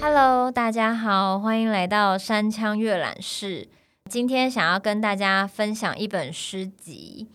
[0.00, 3.66] Hello，大家好，欢迎来到山羌阅览室。
[4.08, 7.26] 今天想要跟大家分享一本诗集。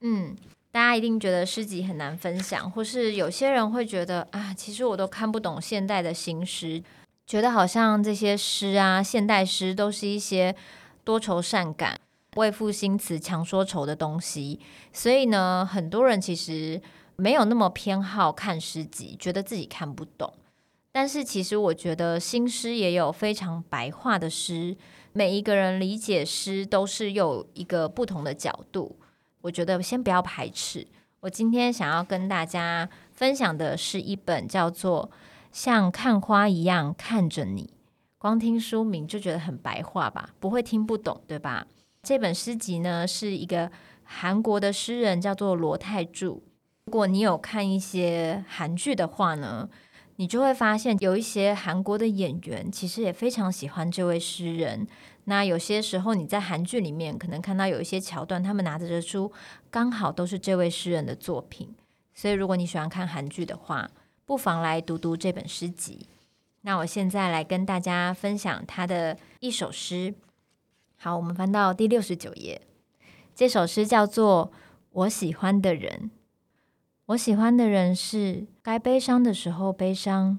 [0.00, 0.34] 嗯，
[0.70, 6.82] 大家一定觉得诗集很难分享，或是有些人会觉得啊，其实我都看不懂现代的新诗，
[7.26, 10.56] 觉得好像这些诗啊，现代诗都是一些
[11.04, 12.00] 多愁善感、
[12.36, 14.60] 为赋新词强说愁的东西。
[14.92, 16.80] 所以呢，很多人其实
[17.16, 20.32] 没有那么偏好看诗集，觉得自己看不懂。
[20.90, 24.76] 但是其实我觉得新诗也有非常白话的诗，
[25.14, 28.98] 每一个人理解诗都是有一个不同的角度。
[29.40, 30.86] 我觉得先不要排斥。
[31.20, 35.10] 我今天想要跟大家分享的是一本叫做
[35.50, 37.62] 《像看花一样看着你》，
[38.22, 41.66] 光听书名就觉得很白话吧，不会听不懂，对吧？
[42.04, 43.68] 这本诗集呢是一个
[44.04, 46.40] 韩国的诗人叫做罗泰柱。
[46.84, 49.68] 如果你有看一些韩剧的话呢，
[50.14, 54.86] 你就会发现，有一些韩国的演员其实也非常喜欢这位诗人。
[55.24, 59.32] 那有些时候你在韩剧里面可能看到有一些桥段，他们拿着的书
[59.68, 61.74] 刚好都是这位诗人的作品。
[62.14, 63.90] 所以如果你喜欢看韩剧的话，
[64.24, 66.06] 不妨来读读这本诗集。
[66.62, 70.14] 那我现在来跟大家分享他的一首诗。
[70.96, 72.62] 好，我们翻到第六十九页，
[73.34, 74.52] 这首诗叫做
[74.90, 76.10] 《我喜欢的人》。
[77.06, 80.38] 我喜欢的人是该悲伤的时候悲伤，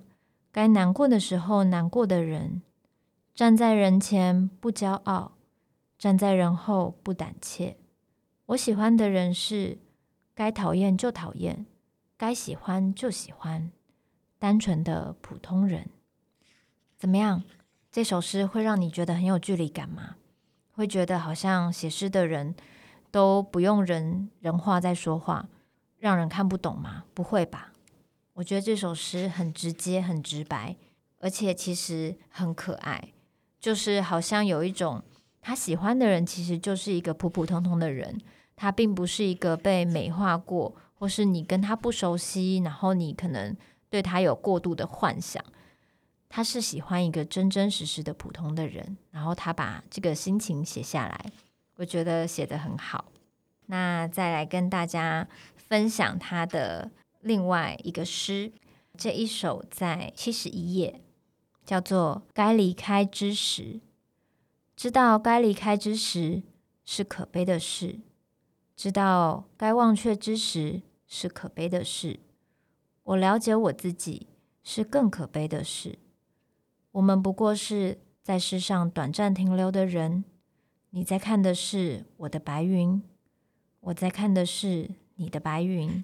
[0.52, 2.62] 该难过的时候难过的人。
[3.36, 5.34] 站在人前不骄傲，
[5.98, 7.76] 站在人后不胆怯。
[8.46, 9.80] 我喜欢的人是
[10.34, 11.66] 该讨厌就讨厌，
[12.16, 13.72] 该喜欢就喜欢，
[14.40, 15.90] 单纯的普通人。
[17.04, 17.44] 怎么样？
[17.92, 20.16] 这首诗会让你觉得很有距离感吗？
[20.72, 22.56] 会觉得好像写诗的人
[23.12, 25.50] 都不用人人话在说话？
[26.00, 27.04] 让人看不懂吗？
[27.14, 27.74] 不会吧？
[28.36, 30.78] 我觉得这首诗很直接、很直白，
[31.20, 33.10] 而且其实很可爱。
[33.60, 35.04] 就是好像有一种
[35.42, 38.18] 他喜欢的人，其实就是一个普普通通的人，
[38.56, 43.54] 他并不是一个被美化过，或是你跟他不熟悉，然后你可能
[43.90, 45.44] 对他有过度的幻想。
[46.36, 51.32] 他是喜欢一个真真实实的普通的人，然后他把这个心情写下来，
[51.76, 53.12] 我觉得写得很好。
[53.68, 55.28] 那再来跟大家。
[55.56, 58.52] 分享他的另外一个诗，
[58.96, 61.02] 这一首在七十一页，
[61.66, 63.64] 叫做《该离开之时》。
[64.76, 66.44] 知道该离开之时
[66.86, 68.02] 是可悲的事，
[68.76, 72.20] 知道该忘却之时是可悲的事。
[73.02, 74.28] 我了解我自己
[74.64, 75.98] 是更可悲的事。
[76.94, 80.24] 我们不过是在世上短暂停留的人。
[80.90, 83.04] 你在看的是我的白云，
[83.82, 84.90] 我在看的是。
[85.18, 86.04] 你的白云，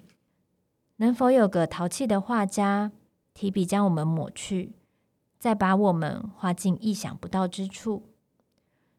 [0.97, 2.91] 能否有个淘气的画家
[3.33, 4.73] 提笔将我们抹去，
[5.39, 8.03] 再把我们画进意想不到之处？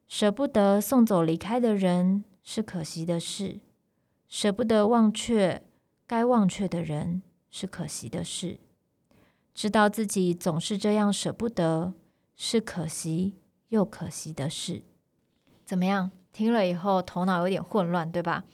[0.08, 3.60] 舍不得送走离开的人是可惜的事，
[4.26, 5.62] 舍不得忘却
[6.08, 8.58] 该忘却的人是可惜的事。
[9.54, 11.92] 知道自己总是这样舍不得，
[12.36, 13.34] 是可惜
[13.68, 14.82] 又可惜的事。
[15.64, 16.10] 怎么样？
[16.32, 18.44] 听了以后头脑有点混乱，对吧？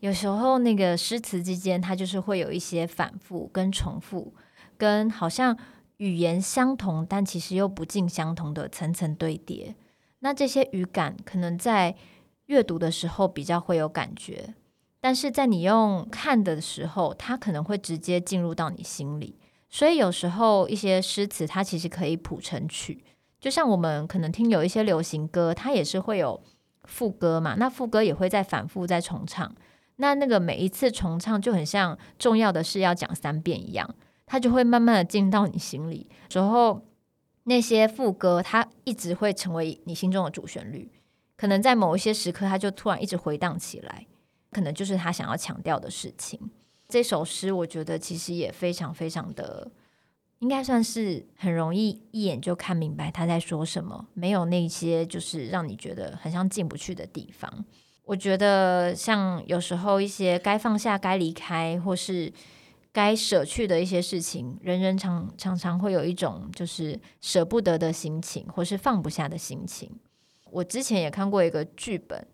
[0.00, 4.34] 有时候那个诗词之间，它就是会有一些反复跟重复，
[4.78, 5.56] 跟好像
[5.96, 9.74] 语言相同，但其实又不尽相同的层层堆叠。
[10.20, 11.96] 那这些语感可能在
[12.46, 14.54] 阅读的时候比较会有感觉，
[15.00, 19.38] 但是在你用看的时候，它可能会直接进入到你心里。
[19.76, 23.04] 所以有时候一些诗词它其实可以谱成曲，
[23.38, 26.42] 就像我们可能听有一些流行歌，它也是会有
[26.84, 29.54] 副歌嘛，那副歌也会再反复再重唱。
[29.96, 33.94] 那那个每一次重唱就很像重要的事要讲三遍一样，
[34.24, 36.08] 它就会慢慢的进到你心里。
[36.30, 36.80] 之后
[37.44, 40.90] 那些副歌，它一直会成为你心中的主旋律。
[41.36, 44.06] 可能在某一些时刻，它就突然一直回荡起来，
[44.50, 46.40] 可能就是他想要强调的事情。
[46.88, 49.70] 这首诗我觉得其实也非常非常的，
[50.38, 57.64] 应该算是很容易一眼就看明白他在说什么，没有那些就是让你觉得很像进不去的地方。
[58.04, 62.32] 我觉得，像有时候一些该放下、该离开，或是
[62.92, 69.90] 该舍去的一些事情，人人常常常会有一种就是舍不得的心情，或是放不下的心情。
[70.52, 72.24] 我之前也看过一个剧本，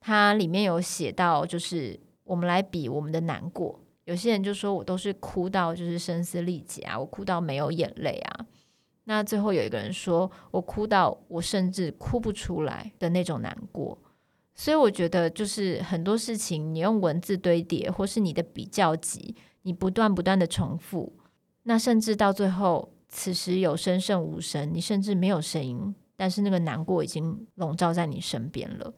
[0.00, 3.78] 它里面有写到，就是我们来比我们的难过。
[4.08, 8.46] 有些人就说我都是哭到就是声嘶力竭啊，我哭到没有眼泪啊。
[9.04, 13.98] 那最后有一个人说，我哭到我甚至哭不出来的那种难过。
[14.54, 21.12] 所以我觉得，就是很多事情，你用文字堆叠，或是你的比较级，你不断不断的重复，
[21.64, 28.94] 那甚至到最后，此时有声胜无声，你甚至没有声音，但是那个难过已经笼罩在你身边了。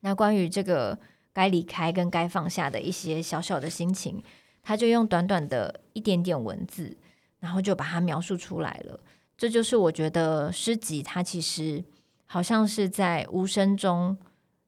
[0.00, 0.98] 那关于这个
[1.32, 4.22] 该离开跟该放下的一些小小的心情，
[4.62, 6.96] 他就用短短的一点点文字，
[7.40, 9.00] 然后就把它描述出来了。
[9.36, 11.82] 这就是我觉得诗集，它其实
[12.26, 14.16] 好像是在无声中，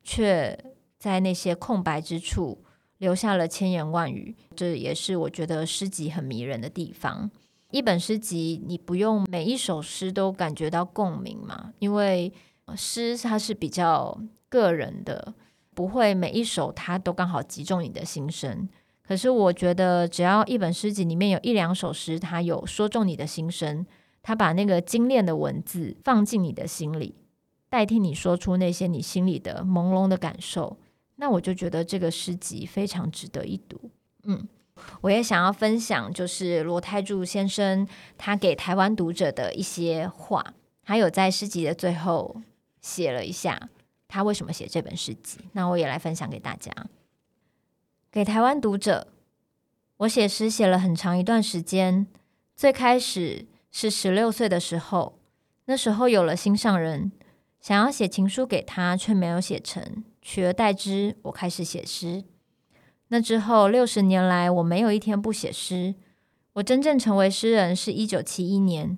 [0.03, 0.59] 却
[0.99, 2.65] 在那些空白之处
[2.99, 4.35] 留下了千言万语。
[4.57, 7.31] 这也是我觉得诗集很迷人的地方。
[7.71, 12.33] 一本诗集，你不用每一首诗都感觉到共鸣嘛，因为
[12.77, 14.19] 诗它是比较
[14.49, 15.35] 个人的，
[15.75, 18.69] 不会每一首它都刚好击中你的心声。
[19.07, 23.85] 可是我觉得，只要一本诗集里面有一两首诗，它有说中你的心声。
[24.27, 27.15] 他把那个精炼的文字放进你的心里，
[27.69, 30.79] 代替你说出那些你心里的朦胧的感受，
[31.17, 33.91] 那我就觉得这个诗集非常值得一读。
[34.23, 34.49] 嗯，
[35.03, 37.87] 我也想要分享，就是罗泰柱先生
[38.17, 42.35] 他给台湾读者的一些话，还有在诗集的最后
[42.81, 43.69] 写了一下
[44.15, 46.71] 他为什么写这本诗集，那我也来分享给大家。
[48.13, 49.09] 给台湾读者，
[49.97, 52.07] 我写诗写了很长一段时间，
[52.55, 53.47] 最开始。
[53.73, 55.19] 是十六岁的时候，
[55.65, 57.11] 那时候有了心上人，
[57.61, 62.23] 想要写情书给他，却没有写成，取而代之，我开始写诗。
[63.09, 65.97] 那之后六十年来，我没有一天不写诗。
[66.53, 68.97] 我真正成为诗人是一九七一年，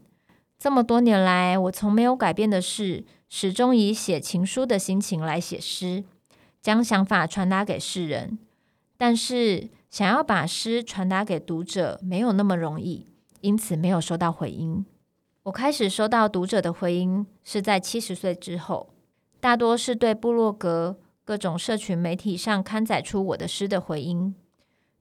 [0.59, 6.05] 这么多年来，我从没有改变的是，始终以写情书的心情来写诗，
[6.63, 8.39] 将想法传达给世人。
[8.97, 13.07] 但是，想要把诗传达给读者，没有那么容易。
[13.43, 14.85] 因此没有收到回音。
[15.45, 18.89] 我开始收到读者的回音是在七十岁之后，
[19.39, 24.35] 大多是对部落格、各种社群媒体上刊载出我的诗的回音。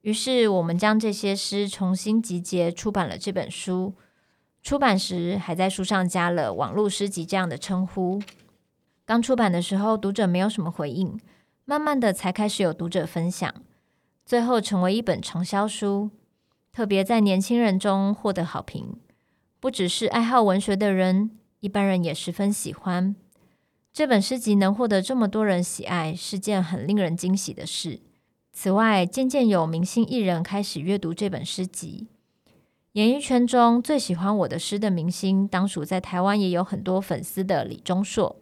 [0.01, 3.95] 于是我们将这些诗重新集结，出版了这本书。
[4.65, 8.19] 出版时还在书上加了“网络诗集”这样的称呼。
[9.05, 11.19] 刚出版的时候，读者没有什么回应，
[11.65, 13.53] 慢慢的才开始有读者分享，
[14.25, 16.09] 最后成为一本畅销书。
[16.73, 18.97] 特别在年轻人中获得好评，
[19.59, 23.15] 不只是爱好文学的人，一般人也十分喜欢。
[23.93, 27.99] 这本诗集能获得这么多人喜爱，是件很令人惊喜的事。
[28.51, 32.07] 此外，渐渐有明星艺人开始阅读这本诗集。
[32.95, 38.41] 演艺圈中最喜欢我的诗的明星，当属在台湾也有很多粉丝的李钟硕。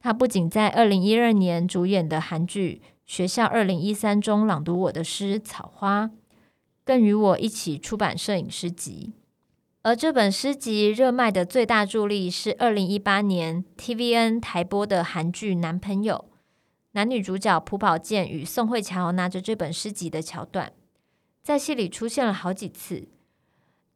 [0.00, 6.06] 他不仅在二零一二年主演的韩剧《学校二零一三》中朗读我的诗《草花》。
[6.84, 9.12] 更与我一起出版摄影诗集，
[9.82, 16.24] 而这本诗集热卖的最大助力是二零一八年 TVN 台播的韩剧《男朋友》，
[16.92, 20.72] 男女主角朴宝剑与宋慧乔拿着这本诗集的桥段，
[21.40, 23.06] 在戏里出现了好几次，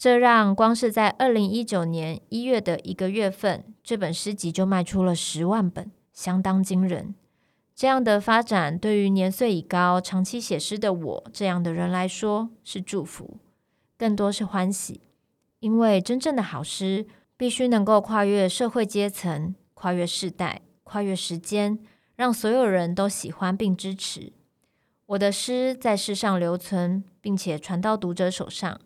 [0.01, 7.15] 这让光是在二零一九年一月的一个月份，这本诗集就卖出了十万本，相当惊人。
[7.75, 13.37] 这样的发展对于年岁已高、长期写诗的我这样的人来说是祝福，
[13.99, 15.03] 更多是欢喜。
[15.59, 17.07] 因为真正的好诗
[17.37, 21.79] 必须能够跨越社会阶层、跨越世代、跨越时间，
[22.17, 24.33] 让所有人都喜欢并支持。
[25.05, 28.81] 我的诗在世上留存，并且传到读者手上。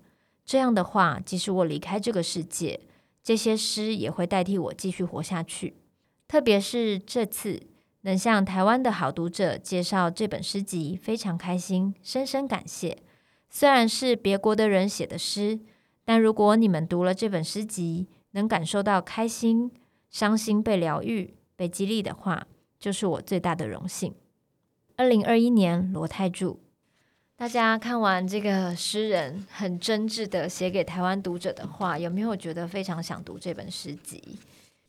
[0.45, 2.81] 这样的话，即使我离开这个世界，
[3.23, 5.75] 这些诗也会代替我继续活下去。
[6.29, 7.69] 特别是这次。
[8.07, 12.99] 能向台湾的好读者介绍这本诗集，非常开心，深深感谢。
[13.49, 15.61] 虽然是别国的人写的诗，
[16.05, 19.73] 但如果你们读了这本诗集，能感受到开心、
[20.11, 22.47] 伤心被疗愈、被激励的话，
[22.79, 24.15] 就是我最大的荣幸。
[24.97, 26.61] 二零二一年，罗泰柱，
[27.37, 34.39] 大家看完这个诗人很真挚的写给台湾读者的话，有没有觉得非常想读这本诗集？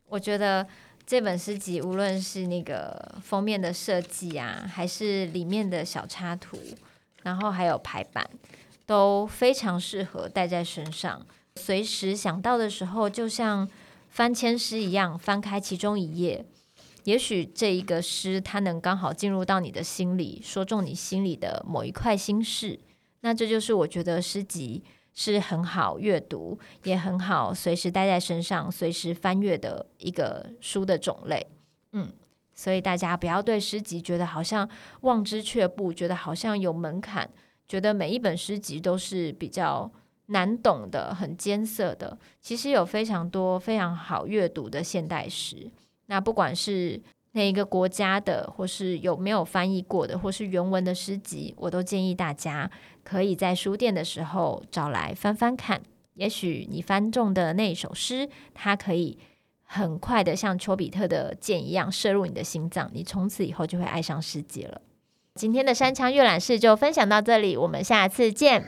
[0.08, 0.66] 我觉得。
[1.08, 6.58] 这本诗集无论是那个封面的设计啊，还是里面的小插图，
[7.22, 8.28] 然后还有排版，
[8.88, 11.24] 都非常适合带在身上。
[11.58, 13.70] 随时想到的时候，就像
[14.10, 16.44] 翻签诗一样，翻开其中一页，
[17.06, 22.80] 也许这一个诗它能刚好进入到你的心里，说中你心里的某一块心事。
[23.22, 24.84] 那这就是我觉得诗集。
[25.18, 31.48] 是很好阅读，也很好随时带在身上、随时翻阅的一个书的种类。
[31.94, 32.12] 嗯，
[32.54, 34.70] 所以大家不要对诗集觉得好像
[35.04, 37.30] 望之却步，觉得好像有门槛，
[37.66, 39.90] 觉得每一本诗集都是比较
[40.26, 45.72] 难懂的、很艰涩的，其实有非常多非常好阅读的现代诗。
[46.08, 52.70] 那不管是哪一个国家的，或是有没有翻译过的，或是原文的诗集，我都建议大家
[53.04, 55.82] 可以在书店的时候找来翻翻看。
[56.14, 59.18] 也许你翻中的那一首诗，它可以
[59.64, 64.80] 很快的像丘比特的箭一样射入你的心脏，你从此以后就会爱上世界了。
[65.34, 68.64] 今天的山羌阅览室就分享到这里，我们下次见。